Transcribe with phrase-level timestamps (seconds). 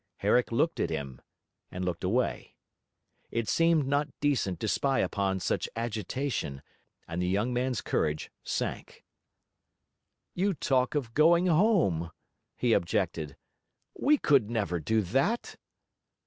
[0.17, 1.21] Herrick looked at him,
[1.69, 2.55] and looked away;
[3.29, 6.63] It seemed not decent to spy upon such agitation;
[7.07, 9.05] and the young man's courage sank.
[10.33, 12.09] 'You talk of going home,'
[12.57, 13.37] he objected.
[13.95, 15.55] 'We could never do that.'